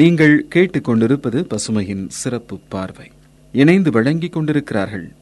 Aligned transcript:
நீங்கள் 0.00 0.46
கேட்டுக்கொண்டிருப்பது 0.54 1.38
பசுமையின் 1.52 2.04
சிறப்பு 2.08 2.58
பார்வை. 2.68 3.10
இணைந்து 3.52 3.90
வழங்கிக் 3.90 4.32
கொண்டிருக்கிறார்கள் 4.32 5.12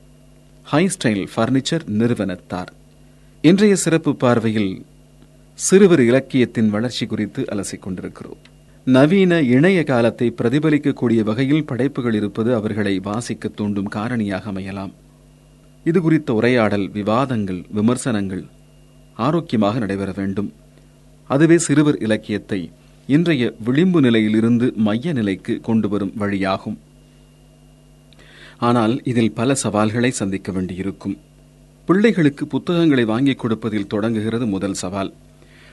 ஹை 0.62 0.90
ஸ்டைல் 0.94 1.24
பர்னிச்சர் 1.36 1.84
நிறுவனத்தார். 1.86 2.70
இன்றைய 3.42 3.76
சிறப்பு 3.76 4.16
பார்வையில் 4.16 4.86
சிறுவர் 5.54 6.00
இலக்கியத்தின் 6.00 6.68
வளர்ச்சி 6.68 7.06
குறித்து 7.06 7.44
அலசிக் 7.52 7.78
கொண்டிருக்கிறோம். 7.78 8.40
நவீன 8.84 9.40
இணைய 9.40 9.84
காலத்தை 9.84 10.34
பிரதிபலிக்கக்கூடிய 10.42 11.22
வகையில் 11.22 11.64
படைப்புகள் 11.64 12.14
இருப்பது 12.14 12.54
அவர்களை 12.54 12.98
வாசிக்க 12.98 13.48
தூண்டும் 13.48 13.92
காரணியாக 13.94 14.46
அமையலாம். 14.52 14.92
இது 15.84 16.00
குறித்த 16.00 16.32
உரையாடல் 16.32 16.90
விவாதங்கள் 16.90 17.62
விமர்சனங்கள் 17.70 18.44
ஆரோக்கியமாக 19.14 19.78
நடைபெற 19.78 20.12
வேண்டும். 20.16 20.52
அதுவே 21.30 21.58
சிறுவர் 21.58 21.98
இலக்கியத்தை 21.98 22.70
இன்றைய 23.10 23.54
விளிம்பு 23.64 24.00
நிலையிலிருந்து 24.00 24.72
மைய 24.76 25.12
நிலைக்கு 25.12 25.60
கொண்டு 25.60 25.88
வரும் 25.88 26.12
வழியாகும். 26.18 26.76
ஆனால் 28.58 29.00
இதில் 29.04 29.32
பல 29.32 29.54
சவால்களை 29.54 30.10
சந்திக்க 30.10 30.52
வேண்டியிருக்கும். 30.52 31.18
பிள்ளைகளுக்கு 31.86 32.46
புத்தகங்களை 32.46 33.04
வாங்கிக் 33.04 33.38
கொடுப்பதில் 33.38 33.86
தொடங்குகிறது 33.86 34.46
முதல் 34.46 34.74
சவால். 34.74 35.12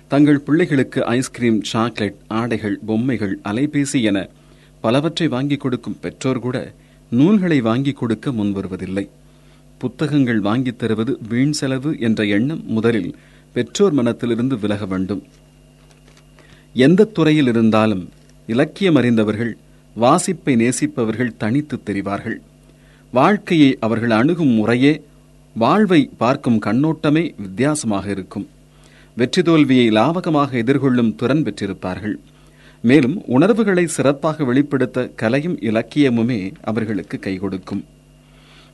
தங்கள் 0.07 0.39
பிள்ளைகளுக்கு 0.39 1.05
ஐஸ்கிரீம் 1.05 1.63
சாக்லேட் 1.63 2.15
ஆடைகள் 2.27 2.79
பொம்மைகள் 2.85 3.39
அலைபேசி 3.43 4.01
என 4.01 4.29
பலவற்றை 4.81 5.27
வாங்கிக் 5.27 5.59
கொடுக்கும் 5.59 5.97
பெற்றோர் 6.01 6.39
கூட 6.39 6.73
நூல்களை 7.09 7.61
வாங்கிக் 7.61 7.97
கொடுக்க 7.97 8.31
முன்வருவதில்லை. 8.31 9.09
புத்தகங்கள் 9.77 10.39
வாங்கித் 10.39 10.79
தருவது 10.79 11.19
வீண் 11.29 11.51
செலவு 11.51 11.99
என்ற 11.99 12.23
எண்ணம் 12.23 12.63
முதலில் 12.65 13.15
பெற்றோர் 13.53 13.91
மனத்திலிருந்து 13.91 14.59
விலக 14.59 14.85
வேண்டும். 14.85 15.23
எந்த 16.78 17.03
துறையில் 17.03 17.47
இருந்தாலும் 17.47 18.09
இலக்கியம் 18.47 18.95
அறிந்தவர்கள் 18.95 19.58
வாசிப்பை 20.02 20.56
நேசிப்பவர்கள் 20.56 21.38
தனித்து 21.38 21.80
தெரிவார்கள். 21.86 22.36
வாழ்க்கையை 23.11 23.78
அவர்கள் 23.80 24.09
அணுகும் 24.09 24.47
முறையே 24.47 25.02
வாழ்வை 25.53 26.09
பார்க்கும் 26.17 26.61
கண்ணோட்டமே 26.66 27.34
வித்தியாசமாக 27.38 28.09
இருக்கும். 28.09 28.47
வெற்றி 29.16 29.42
தோல்வியை 29.42 29.89
லாவகமாக 29.89 30.52
எதிர்கொள்ளும் 30.52 31.16
திறன் 31.16 31.44
பெற்றிருப்பார்கள். 31.44 32.14
மேலும் 32.81 33.23
உணர்வுகளை 33.25 33.88
சிறப்பாக 33.88 34.44
வெளிப்படுத்த 34.44 35.09
கலையும் 35.16 35.59
இலக்கியமுமே 35.59 36.52
அவர்களுக்கு 36.62 37.19
கை 37.19 37.38
கொடுக்கும். 37.38 37.86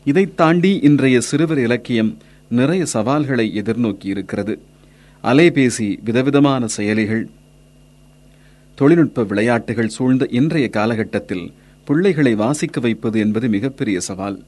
இதைத் 0.04 0.38
தாண்டி 0.38 0.80
இன்றைய 0.82 1.22
சிறுவர் 1.22 1.60
இலக்கியம் 1.60 2.18
நிறைய 2.50 2.86
சவால்களை 2.86 3.52
எதிர்நோக்கி 3.56 4.06
இருக்கிறது 4.06 4.60
அலைபேசி 5.24 5.98
விதவிதமான 6.04 6.66
செயலிகள் 6.78 7.26
தொழில்நுட்ப 8.84 9.24
விளையாட்டுகள் 9.24 9.88
சூழ்ந்த 9.88 10.28
இன்றைய 10.30 10.70
காலகட்டத்தில் 10.70 11.54
பிள்ளைகளை 11.86 12.36
வாசிக்க 12.36 12.80
வைப்பது 12.80 13.20
என்பது 13.20 13.50
மிகப்பெரிய 13.50 14.00
சவால். 14.00 14.44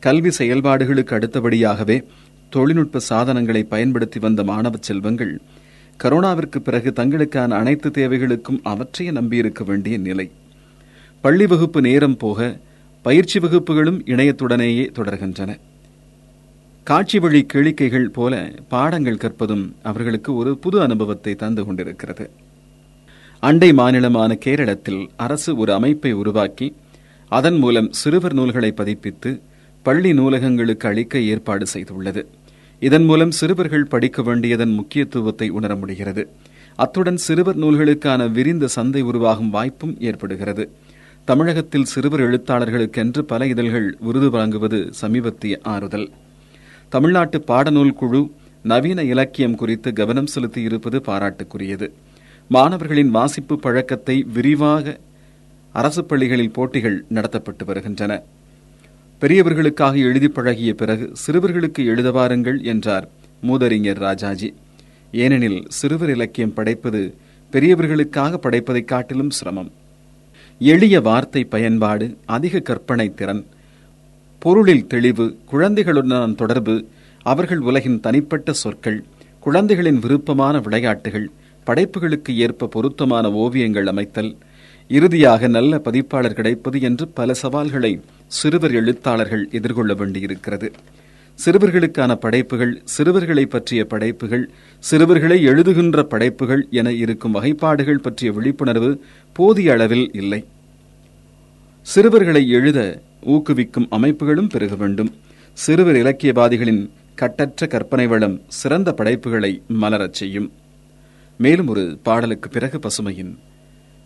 கல்வி 0.00 0.28
செயல்பாடுகளுக்கு 0.28 1.14
அடுத்தபடியாகவே 1.14 2.04
தொழில்நுட்ப 2.50 2.98
சாதனங்களை 2.98 3.64
பயன்படுத்தி 3.64 4.20
வந்த 4.20 4.44
மாணவ 4.44 4.76
செல்வங்கள் 4.80 5.40
கரோனாவிற்கு 6.04 6.58
பிறகு 6.58 6.92
தங்களுக்கான 6.96 7.50
அனைத்து 7.50 7.90
தேவைகளுக்கும் 7.90 8.60
அவற்றையே 8.62 9.12
நம்பியிருக்க 9.12 9.64
வேண்டிய 9.64 9.98
நிலை. 9.98 10.30
பள்ளி 11.20 11.46
வகுப்பு 11.46 11.80
நேரம் 11.80 12.16
போக 12.16 12.58
பயிற்சி 13.02 13.38
வகுப்புகளும் 13.38 14.02
இணையத்துடனேயே 14.06 14.86
தொடர்கின்றன. 14.94 15.58
காட்சி 16.84 17.18
வழி 17.18 17.46
கேளிக்கைகள் 17.54 18.08
போல 18.08 18.52
பாடங்கள் 18.68 19.22
கற்பதும் 19.26 19.74
அவர்களுக்கு 19.82 20.34
ஒரு 20.34 20.58
புது 20.58 20.80
அனுபவத்தை 20.80 21.34
தந்து 21.34 21.64
கொண்டிருக்கிறது. 21.64 22.30
அண்டை 23.46 23.68
மாநிலமான 23.70 24.32
கேரளத்தில் 24.44 25.00
அரசு 25.16 25.50
ஒரு 25.56 25.72
அமைப்பை 25.72 26.12
உருவாக்கி 26.12 26.66
அதன் 27.28 27.58
மூலம் 27.58 27.88
சிறுவர் 27.92 28.34
நூல்களை 28.34 28.70
பதிப்பித்து 28.76 29.30
பள்ளி 29.82 30.10
நூலகங்களுக்கு 30.12 30.86
அளிக்க 30.86 31.20
ஏற்பாடு 31.32 31.66
செய்துள்ளது. 31.74 32.22
இதன் 32.80 33.04
மூலம் 33.04 33.30
சிறுவர்கள் 33.30 33.84
படிக்க 33.84 34.22
வேண்டியதன் 34.22 34.72
முக்கியத்துவத்தை 34.72 35.48
உணர 35.48 35.76
முடிகிறது. 35.76 36.28
அத்துடன் 36.76 37.16
சிறுவர் 37.16 37.58
நூல்களுக்கான 37.58 38.30
விரிந்த 38.30 38.66
சந்தை 38.66 39.02
உருவாகும் 39.02 39.50
வாய்ப்பும் 39.50 39.94
ஏற்படுகிறது. 40.00 40.70
தமிழகத்தில் 41.24 41.90
சிறுவர் 41.94 42.20
எழுத்தாளர்களுக்கென்று 42.20 43.18
பல 43.18 43.46
இதழ்கள் 43.46 43.96
விருது 44.00 44.30
வழங்குவது 44.30 44.80
சமீபத்திய 45.00 45.60
ஆறுதல். 45.62 46.08
தமிழ்நாட்டு 46.88 47.44
பாடநூல் 47.46 47.92
குழு 47.92 48.30
நவீன 48.62 49.02
இலக்கியம் 49.02 49.54
குறித்து 49.54 49.92
கவனம் 49.92 50.32
செலுத்தியிருப்பது 50.34 51.00
பாராட்டுக்குரியது. 51.10 51.88
மாணவர்களின் 52.48 53.10
வாசிப்பு 53.10 53.58
பழக்கத்தை 53.58 54.22
விரிவாக 54.22 54.98
அரசு 55.72 56.04
பள்ளிகளில் 56.04 56.50
போட்டிகள் 56.50 57.04
நடத்தப்பட்டு 57.14 57.64
வருகின்றன. 57.66 58.22
பெரியவர்களுக்காக 59.20 59.96
எழுதி 59.96 60.28
பழகிய 60.28 60.74
பிறகு 60.74 61.12
சிறுவர்களுக்கு 61.26 61.84
எழுத 61.84 62.10
வாருங்கள் 62.10 62.62
என்றார் 62.62 63.08
மூதறிஞர் 63.42 63.94
ராஜாஜி. 63.94 64.54
ஏனெனில் 65.12 65.64
சிறுவர் 65.68 66.10
இலக்கியம் 66.10 66.54
படைப்பது 66.54 67.14
பெரியவர்களுக்காக 67.52 68.36
படைப்பதைக் 68.36 68.88
காட்டிலும் 68.88 69.30
சிரமம். 69.30 69.72
எளிய 70.58 71.00
வார்த்தை 71.00 71.44
பயன்பாடு 71.44 72.16
அதிக 72.24 72.60
கற்பனை 72.60 73.14
திறன் 73.14 73.46
பொருளில் 74.38 74.86
தெளிவு 74.86 75.38
குழந்தைகளுடனான 75.52 76.34
தொடர்பு 76.34 76.86
அவர்கள் 77.22 77.58
உலகின் 77.58 78.00
தனிப்பட்ட 78.00 78.52
சொற்கள் 78.52 79.04
குழந்தைகளின் 79.40 79.98
விருப்பமான 79.98 80.60
விளையாட்டுகள் 80.60 81.30
படைப்புகளுக்கு 81.64 82.36
ஏற்ப 82.36 82.66
பொருத்தமான 82.66 83.32
ஓவியங்கள் 83.32 83.86
அமைத்தல் 83.86 84.36
இறுதியாக 84.88 85.48
நல்ல 85.48 85.78
பதிப்பாளர் 85.78 86.34
கிடைப்பது 86.34 86.80
என்று 86.80 87.08
பல 87.08 87.34
சவால்களை 87.34 88.00
சிறுவர் 88.26 88.74
எழுத்தாளர்கள் 88.74 89.48
எதிர்கொள்ள 89.50 89.94
வேண்டியிருக்கிறது. 89.94 90.72
சிறுவர்களுக்கான 91.38 92.14
படைப்புகள் 92.14 92.82
சிறுவர்களை 92.84 93.46
பற்றிய 93.46 93.84
படைப்புகள் 93.84 94.50
சிறுவர்களை 94.78 95.46
எழுதுகின்ற 95.46 96.02
படைப்புகள் 96.02 96.66
என 96.70 96.92
இருக்கும் 96.92 97.34
வகைப்பாடுகள் 97.34 98.02
பற்றிய 98.06 98.32
விழிப்புணர்வு 98.32 98.90
போதிய 99.32 99.72
அளவில் 99.72 100.10
இல்லை. 100.12 100.44
சிறுவர்களை 101.82 102.48
எழுத 102.48 103.00
ஊக்குவிக்கும் 103.26 103.88
அமைப்புகளும் 103.90 104.48
பெருக 104.48 104.74
வேண்டும். 104.74 105.10
சிறுவர் 105.52 105.96
இலக்கியவாதிகளின் 105.96 106.90
கட்டற்ற 107.14 107.66
கற்பனை 107.66 108.06
வளம் 108.06 108.40
சிறந்த 108.48 108.92
படைப்புகளை 108.92 109.62
மலரச் 109.68 110.14
செய்யும். 110.14 110.52
மேலும் 111.38 111.66
ஒரு 111.66 111.98
பாடலுக்கு 112.02 112.48
பிறகு 112.48 112.78
பசுமையின் 112.78 113.38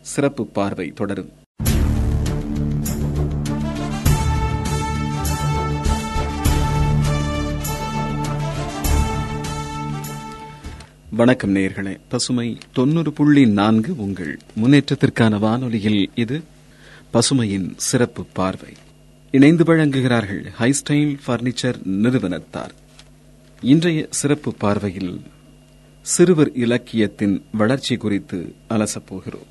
சிறப்பு 0.00 0.46
பார்வை 0.46 0.88
தொடரும். 0.88 1.30
வணக்கம் 11.10 11.54
நேர்களே. 11.54 11.98
பசுமை 12.08 12.58
தொண்ணூறு 12.72 13.12
புள்ளி 13.12 13.46
நான்கு 13.46 13.96
உங்கள் 13.96 14.38
முன்னேற்றத்திற்கான 14.62 15.38
வானொலியில் 15.38 16.10
இது 16.14 16.42
பசுமையின் 17.12 17.72
சிறப்பு 17.76 18.24
பார்வை. 18.32 18.72
இணைந்து 19.30 19.64
வழங்குகிறார்கள் 19.64 20.46
ஹைஸ்டைல் 20.58 21.18
பர்னிச்சர் 21.26 21.84
நிறுவனத்தார். 21.84 22.70
இன்றைய 23.60 24.06
சிறப்பு 24.10 24.54
பார்வையில் 24.54 25.22
சிறுவர் 26.12 26.50
இலக்கியத்தின் 26.54 27.44
வளர்ச்சி 27.52 27.96
குறித்து 27.96 28.54
அலசப்போகிறோம். 28.68 29.48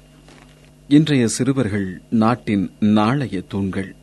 இன்றைய 0.88 1.28
சிறுவர்கள் 1.28 2.02
நாட்டின் 2.10 2.72
நாளைய 2.80 3.42
தூண்கள். 3.48 3.96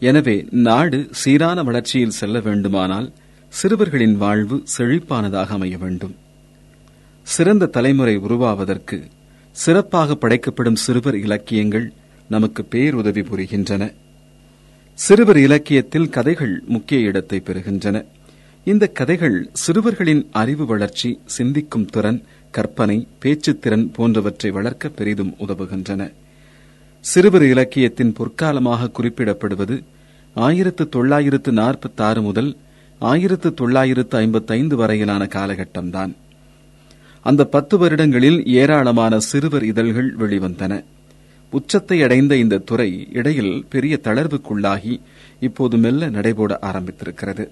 எனவே 0.00 0.46
நாடு 0.50 1.08
சீரான 1.10 1.62
வளர்ச்சியில் 1.62 2.16
செல்ல 2.20 2.40
வேண்டுமானால் 2.40 3.12
சிறுவர்களின் 3.48 4.16
வாழ்வு 4.16 4.62
செழிப்பானதாக 4.78 5.46
அமைய 5.46 5.78
வேண்டும். 5.78 6.14
சிறந்த 7.22 7.66
தலைமுறை 7.66 8.16
உருவாவதற்கு 8.16 9.02
சிறப்பாக 9.50 10.14
படைக்கப்படும் 10.14 10.80
சிறுவர் 10.84 11.18
இலக்கியங்கள் 11.18 11.92
நமக்கு 12.28 12.64
பேருதவி 12.64 13.20
புரிகின்றன. 13.20 13.92
சிறுவர் 14.94 15.36
இலக்கியத்தில் 15.36 16.08
கதைகள் 16.08 16.62
முக்கிய 16.66 17.00
இடத்தை 17.00 17.42
பெறுகின்றன. 17.46 18.04
இந்த 18.64 18.86
கதைகள் 18.86 19.48
சிறுவர்களின் 19.52 20.28
அறிவு 20.32 20.66
வளர்ச்சி 20.66 21.20
சிந்திக்கும் 21.24 21.84
திறன் 21.84 22.22
கற்பனை 22.50 23.08
பேச்சுத்திறன் 23.22 23.92
போன்றவற்றை 23.92 24.50
வளர்க்க 24.50 24.88
பெரிதும் 24.88 25.34
உதவுகின்றன. 25.38 26.12
சிறுவர் 27.00 27.42
இலக்கியத்தின் 27.42 28.14
பொற்காலமாக 28.18 28.90
குறிப்பிடப்படுவது 28.98 29.84
ஆயிரத்து 30.34 30.88
தொள்ளாயிரத்து 30.88 31.52
நாற்பத்தி 31.52 32.02
ஆறு 32.08 32.22
முதல் 32.22 32.56
ஆயிரத்து 32.98 33.54
தொள்ளாயிரத்து 33.54 34.16
ஐம்பத்தைந்து 34.16 34.76
வரையிலான 34.76 35.24
காலகட்டம்தான். 35.24 36.12
அந்த 37.22 37.44
பத்து 37.44 37.78
வருடங்களில் 37.78 38.44
ஏராளமான 38.44 39.18
சிறுவர் 39.18 39.64
இதழ்கள் 39.64 40.16
வெளிவந்தன. 40.16 40.84
உச்சத்தை 41.50 42.02
அடைந்த 42.02 42.36
இந்த 42.36 42.58
துறை 42.58 43.08
இடையில் 43.12 43.66
பெரிய 43.68 43.98
தளர்வுக்குள்ளாகி 44.02 45.00
இப்போது 45.40 45.76
மெல்ல 45.76 46.10
நடைபோட 46.10 46.56
ஆரம்பித்திருக்கிறது. 46.60 47.48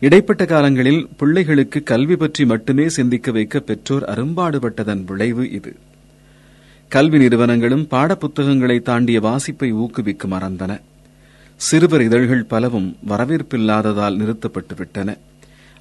இடைப்பட்ட 0.00 0.44
காலங்களில் 0.44 1.08
பிள்ளைகளுக்கு 1.16 1.82
கல்வி 1.82 2.16
பற்றி 2.16 2.46
மட்டுமே 2.46 2.88
சிந்திக்க 2.88 3.32
வைக்க 3.32 3.60
பெற்றோர் 3.60 4.02
அரும்பாடுபட்டதன் 4.02 5.04
விளைவு 5.04 5.50
இது. 5.50 5.76
கல்வி 6.88 7.18
நிறுவனங்களும் 7.18 7.86
பாடப்புத்தகங்களை 7.90 8.82
தாண்டிய 8.82 9.20
வாசிப்பை 9.20 9.72
ஊக்குவிக்க 9.72 10.28
மறந்தன. 10.28 10.80
சிறுவர் 11.56 12.02
இதழ்கள் 12.02 12.44
பலவும் 12.44 12.96
வரவேற்பில்லாததால் 13.08 14.18
நிறுத்தப்பட்டுவிட்டன. 14.20 15.16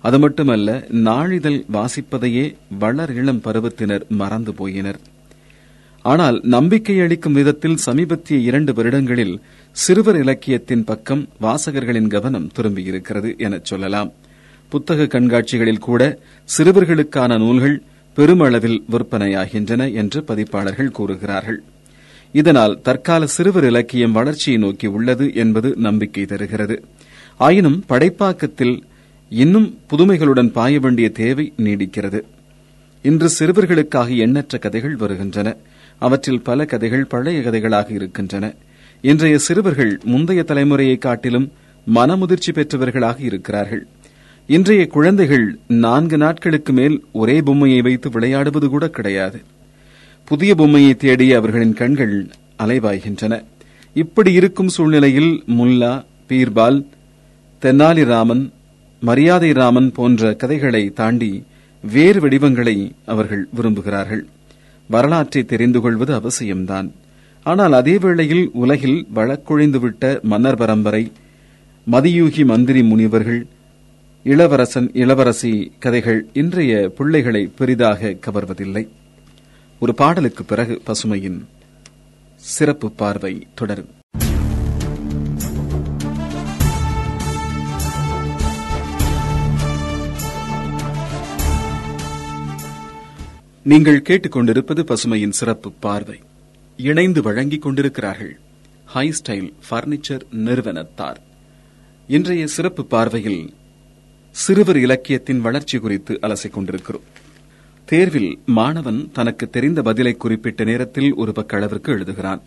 அது 0.02 0.20
மட்டுமல்ல 0.20 0.86
நாளிதழ் 0.90 1.64
வாசிப்பதையே 1.74 2.56
வளர் 2.80 3.14
இளம் 3.14 3.42
பருவத்தினர் 3.42 4.08
மறந்து 4.10 4.52
போயினர். 4.52 5.02
ஆனால் 6.12 6.38
நம்பிக்கை 6.44 7.00
அளிக்கும் 7.00 7.34
விதத்தில் 7.34 7.78
சமீபத்திய 7.86 8.40
இரண்டு 8.40 8.74
வருடங்களில் 8.74 9.36
சிறுவர் 9.72 10.16
இலக்கியத்தின் 10.16 10.84
பக்கம் 10.84 11.24
வாசகர்களின் 11.42 12.07
கவனம் 12.07 12.52
திரும்பியிருக்கிறது 12.56 13.38
எனச் 13.38 13.66
சொல்லலாம். 13.66 14.12
புத்தக 14.69 15.06
கண்காட்சிகளில் 15.06 15.86
கூட 15.88 16.02
சிறுவர்களுக்கான 16.50 17.38
நூல்கள் 17.38 17.81
பெருமளவில் 18.18 18.84
விற்பனையாகின்றன 18.92 19.94
என்று 19.94 20.24
பதிப்பாளர்கள் 20.24 20.92
கூறுகிறார்கள். 20.92 21.60
இதனால் 22.34 22.81
தற்கால 22.81 23.25
சிறுவர் 23.25 23.63
இலக்கியம் 23.63 24.12
வளர்ச்சியை 24.12 24.60
நோக்கி 24.60 24.88
உள்ளது 24.88 25.34
என்பது 25.34 25.74
நம்பிக்கை 25.78 26.25
தருகிறது. 26.25 26.78
ஆயினும் 27.40 27.84
படைப்பாக்கத்தில் 27.90 28.75
இன்னும் 29.30 29.68
புதுமைகளுடன் 29.90 30.52
பாய 30.52 30.80
வேண்டிய 30.80 31.10
தேவை 31.10 31.54
நீடிக்கிறது. 31.57 32.19
இன்று 33.06 33.30
சிறுவர்களுக்காக 33.40 34.10
எண்ணற்ற 34.18 34.57
கதைகள் 34.57 34.96
வருகின்றன. 34.96 35.50
அவற்றில் 36.00 36.42
பல 36.42 36.65
கதைகள் 36.65 37.06
பழைய 37.06 37.39
கதைகளாக 37.39 37.92
இருக்கின்றன. 37.92 38.53
இன்றைய 39.01 39.38
சிறுவர்கள் 39.38 40.00
முந்தைய 40.03 40.44
தலைமுறையை 40.47 40.97
காட்டிலும் 40.97 41.51
மனமுதிர்ச்சி 41.95 42.53
பெற்றவர்களாக 42.53 43.21
இருக்கிறார்கள். 43.21 43.88
இன்றைய 44.47 44.88
குழந்தைகள் 44.88 45.59
நான்கு 45.68 46.18
நாட்களுக்கு 46.18 46.74
மேல் 46.74 47.06
ஒரே 47.12 47.42
பொம்மையை 47.42 47.81
வைத்து 47.81 48.09
விளையாடுவது 48.09 48.69
கூட 48.69 48.89
கிடையாது. 48.89 49.42
புதிய 50.25 50.56
பொம்மையை 50.56 50.95
தேடி 50.95 51.33
அவர்களின் 51.33 51.74
கண்கள் 51.74 52.30
அலைவாய்கின்றன. 52.59 53.44
இப்படி 53.94 54.31
இருக்கும் 54.31 54.68
சூழ்நிலையில் 54.68 55.44
முல்லா 55.47 56.06
பீர்பால் 56.30 56.86
தென்னாலிராமன் 57.62 58.51
மரியாதை 59.00 59.51
ராமன் 59.51 59.92
போன்ற 59.92 60.33
கதைகளை 60.33 60.89
தாண்டி 60.89 61.44
வேறு 61.81 62.19
வடிவங்களை 62.19 62.92
அவர்கள் 63.06 63.47
விரும்புகிறார்கள். 63.56 64.24
வரலாற்றை 64.88 65.44
தெரிந்து 65.44 65.82
கொள்வது 65.82 66.14
அவசியம்தான். 66.14 66.92
ஆனால் 67.44 67.74
அதே 67.74 67.98
வேளையில் 67.98 68.50
உலகில் 68.54 69.08
வழக்குழைந்துவிட்ட 69.16 70.22
மன்னர் 70.22 70.58
பரம்பரை 70.58 71.12
மதியூகி 71.92 72.46
மந்திரி 72.46 72.84
முனிவர்கள் 72.84 73.48
இளவரசன் 74.24 74.90
இளவரசி 74.94 75.72
கதைகள் 75.80 76.26
இன்றைய 76.34 76.90
பிள்ளைகளை 76.98 77.52
பெரிதாக 77.58 78.16
கவர்வதில்லை. 78.26 78.88
ஒரு 79.80 79.96
பாடலுக்கு 79.96 80.44
பிறகு 80.44 80.82
பசுமையின் 80.86 81.46
சிறப்பு 82.36 82.92
பார்வை 82.92 83.48
தொடரும். 83.56 83.92
நீங்கள் 93.72 94.02
கேட்டுக்கொண்டிருப்பது 94.02 94.82
பசுமையின் 94.82 95.30
சிறப்பு 95.30 95.72
பார்வை. 95.72 96.20
இணைந்து 96.78 97.22
வழங்கிக் 97.22 97.62
கொண்டிருக்கிறார்கள் 97.62 98.40
ஹை 98.86 99.14
ஸ்டைல் 99.20 99.54
பர்னிச்சர் 99.70 100.22
நிறுவனத்தார். 100.32 101.18
இன்றைய 102.08 102.48
சிறப்பு 102.48 102.86
பார்வையில் 102.86 103.54
சிறுவர் 104.32 104.78
இலக்கியத்தின் 104.78 105.42
வளர்ச்சி 105.42 105.78
குறித்து 105.78 106.20
அலசிக் 106.22 106.52
கொண்டிருக்கிறோம். 106.52 107.02
தேர்வில் 107.86 108.40
மாணவன் 108.46 109.12
தனக்கு 109.14 109.50
தெரிந்த 109.50 109.82
பதிலை 109.82 110.14
குறிப்பிட்ட 110.14 110.64
நேரத்தில் 110.64 111.14
ஒரு 111.14 111.32
பக்க 111.32 111.58
அளவிற்கு 111.58 111.92
எழுதுகிறான். 111.92 112.42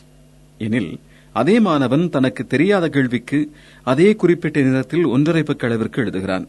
எனில் 0.58 1.00
அதே 1.32 1.60
மாணவன் 1.60 2.10
தனக்கு 2.10 2.46
தெரியாத 2.46 2.88
கேள்விக்கு 2.88 3.50
அதே 3.82 4.14
குறிப்பிட்ட 4.14 4.60
நேரத்தில் 4.60 5.04
ஒன்றரை 5.04 5.42
பக்க 5.42 5.66
அளவிற்கு 5.66 6.02
எழுதுகிறான். 6.02 6.48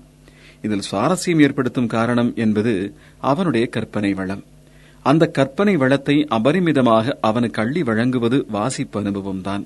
இதில் 0.61 0.87
சுவாரஸ்யம் 0.91 1.41
ஏற்படுத்தும் 1.41 1.87
காரணம் 1.87 2.33
என்பது 2.35 2.93
அவனுடைய 3.17 3.67
கற்பனை 3.67 4.13
வளம். 4.13 4.43
அந்த 5.01 5.25
கற்பனை 5.25 5.77
வளத்தை 5.77 6.27
அபரிமிதமாக 6.31 7.17
அவனுக்கு 7.21 7.61
அள்ளி 7.61 7.83
வழங்குவது 7.83 8.45
வாசிப்பு 8.47 9.01
அனுபவம்தான் 9.01 9.65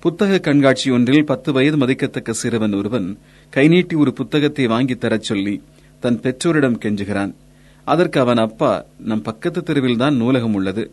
புத்தக 0.00 0.38
கண்காட்சி 0.38 0.90
ஒன்றில் 0.90 1.24
பத்து 1.24 1.52
வயது 1.52 1.76
மதிக்கத்தக்க 1.76 2.32
சிறுவன் 2.32 2.72
ஒருவன் 2.72 3.18
கைநீட்டி 3.56 3.96
ஒரு 3.96 4.12
புத்தகத்தை 4.12 4.66
வாங்கி 4.66 4.94
தரச் 4.94 5.22
சொல்லி 5.22 5.62
தன் 6.00 6.20
பெற்றோரிடம் 6.20 6.78
கெஞ்சுகிறான். 6.78 7.34
அதற்கு 7.84 8.20
அவன் 8.20 8.36
அப்பா 8.36 8.84
நம் 8.98 9.22
பக்கத்து 9.22 9.62
தெருவில்தான் 9.62 10.16
நூலகம் 10.16 10.54
உள்ளது. 10.54 10.90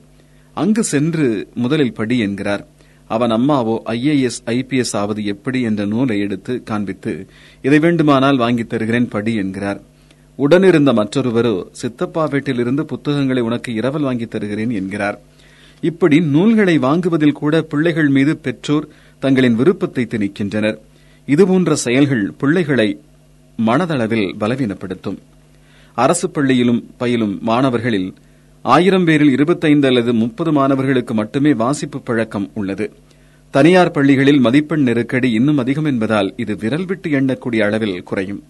அங்கு 0.53 0.83
சென்று 0.83 1.47
முதலில் 1.53 1.93
படி 1.93 2.19
என்கிறார். 2.19 2.67
அவன் 3.07 3.29
அம்மாவோ 3.29 3.77
ஐஏஎஸ் 3.85 4.41
ஐபிஎஸ் 4.45 4.95
ஆவது 4.95 5.25
எப்படி? 5.25 5.61
என்ற 5.61 5.85
நூலை 5.85 6.19
எடுத்து 6.19 6.63
காண்பித்து 6.63 7.27
இதை 7.61 7.79
வேண்டுமானால் 7.79 8.37
வாங்கித் 8.37 8.69
தருகிறேன் 8.69 9.07
படி 9.07 9.35
என்கிறார். 9.35 9.81
உடனிருந்த 10.41 10.93
மற்றொருவரோ 10.93 11.63
சித்தப்பா 11.71 12.25
வீட்டிலிருந்து 12.25 12.85
புத்தகங்களை 12.85 13.41
உனக்கு 13.41 13.73
இரவல் 13.73 14.01
வாங்கித் 14.01 14.31
தருகிறேன் 14.31 14.69
என்கிறார். 14.69 15.19
இப்படி 15.81 16.21
நூல்களை 16.21 16.77
வாங்குவதில் 16.77 17.31
கூட 17.31 17.61
பிள்ளைகள் 17.61 18.07
மீது 18.07 18.37
பெற்றோர் 18.37 18.87
தங்களின் 19.19 19.55
விருப்பத்தை 19.55 20.07
திணிக்கின்றனர். 20.09 20.77
இதுபோன்ற 21.25 21.75
செயல்கள் 21.75 22.33
பிள்ளைகளை 22.37 22.99
மனதளவில் 23.65 24.35
பலவீனப்படுத்தும். 24.39 25.17
அரசு 25.93 26.29
பள்ளியிலும் 26.29 26.89
பயிலும் 26.97 27.39
மாணவர்களில் 27.41 28.13
ஆயிரம் 28.61 29.05
பேரில் 29.05 29.31
இருபத்தைந்து 29.31 29.87
அல்லது 29.87 30.13
முப்பது 30.13 30.51
மாணவர்களுக்கு 30.51 31.13
மட்டுமே 31.13 31.53
வாசிப்பு 31.53 32.01
பழக்கம் 32.01 32.51
உள்ளது. 32.53 32.91
தனியார் 33.51 33.91
பள்ளிகளில் 33.91 34.39
மதிப்பெண் 34.39 34.83
நெருக்கடி 34.83 35.31
இன்னும் 35.31 35.57
அதிகம் 35.57 35.85
என்பதால் 35.85 36.33
இது 36.37 36.55
விரல் 36.55 36.85
விட்டு 36.85 37.09
எண்ணக்கூடிய 37.09 37.63
அளவில் 37.63 38.03
குறையும். 38.03 38.43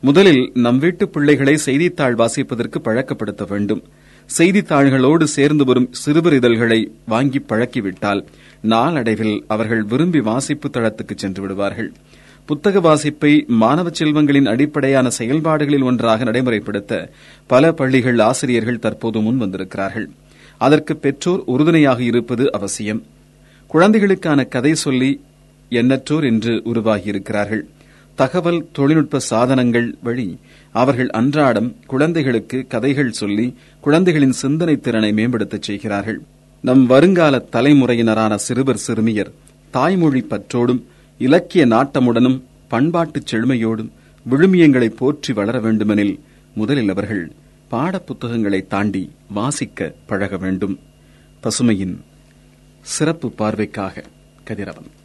முதலில் 0.00 0.50
நம் 0.54 0.78
வீட்டு 0.78 1.08
பிள்ளைகளை 1.08 1.56
செய்தித்தாள் 1.56 2.14
வாசிப்பதற்கு 2.14 2.78
பழக்கப்படுத்த 2.78 3.48
வேண்டும். 3.48 3.82
செய்தித்தாள்களோடு 4.26 5.26
சேர்ந்து 5.26 5.64
வரும் 5.64 5.88
சிறுவர் 5.90 6.32
இதழ்களை 6.32 6.90
வாங்கி 7.06 7.38
பழக்கிவிட்டால் 7.38 8.26
நாளடைவில் 8.62 9.44
அவர்கள் 9.48 9.82
விரும்பி 9.82 10.20
வாசிப்பு 10.20 10.68
தளத்துக்கு 10.72 11.14
சென்று 11.14 11.42
விடுவார்கள். 11.42 11.92
புத்தக 12.46 12.80
வாசிப்பை 12.80 13.46
மாணவ 13.46 13.90
செல்வங்களின் 13.90 14.48
அடிப்படையான 14.48 15.10
செயல்பாடுகளில் 15.10 15.82
ஒன்றாக 15.82 16.24
நடைமுறைப்படுத்த 16.24 17.08
பல 17.46 17.72
பள்ளிகள் 17.72 18.18
ஆசிரியர்கள் 18.18 18.78
தற்போது 18.78 19.20
முன் 19.20 19.38
வந்திருக்கிறார்கள். 19.38 20.10
அதற்கு 20.58 20.96
பெற்றோர் 20.96 21.42
உறுதுணையாக 21.46 22.02
இருப்பது 22.02 22.52
அவசியம். 22.52 23.02
குழந்தைகளுக்கான 23.66 24.44
கதை 24.44 24.74
சொல்லி 24.74 25.20
எண்ணற்றோர் 25.70 26.24
என்று 26.24 26.54
உருவாகியிருக்கிறார்கள். 26.54 27.64
தகவல் 28.20 28.68
தொழில்நுட்ப 28.72 29.18
சாதனங்கள் 29.18 29.94
வழி 30.02 30.38
அவர்கள் 30.72 31.10
அன்றாடம் 31.10 31.76
குழந்தைகளுக்கு 31.86 32.66
கதைகள் 32.68 33.12
சொல்லி 33.12 33.56
குழந்தைகளின் 33.80 34.32
சிந்தனை 34.32 34.76
திறனை 34.76 35.10
மேம்படுத்தச் 35.12 35.62
செய்கிறார்கள். 35.62 36.22
நம் 36.60 36.86
வருங்கால 36.86 37.44
தலைமுறையினரான 37.52 38.34
சிறுவர் 38.34 38.80
சிறுமியர் 38.86 39.30
தாய்மொழி 39.70 40.26
பற்றோடும் 40.30 40.82
இலக்கிய 41.18 41.66
நாட்டமுடனும் 41.66 42.42
பண்பாட்டுச் 42.70 43.28
செழுமையோடும் 43.30 43.90
விழுமியங்களை 44.30 44.88
போற்றி 44.88 45.32
வளர 45.32 45.60
வேண்டுமெனில் 45.60 46.14
முதலில் 46.54 46.88
அவர்கள் 46.88 47.32
பாடப்புத்தகங்களை 47.70 48.66
தாண்டி 48.66 49.10
வாசிக்க 49.30 49.92
பழக 50.06 50.36
வேண்டும். 50.36 50.78
பசுமையின் 51.42 51.96
சிறப்பு 52.80 53.32
பார்வைக்காக 53.38 54.04
கதிரவன். 54.44 54.96